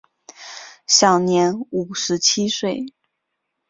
[0.87, 2.87] 享年五十七岁。